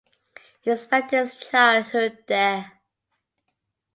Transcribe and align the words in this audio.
He 0.61 0.75
spent 0.77 1.11
his 1.11 1.35
childhood 1.37 2.23
there. 2.27 2.81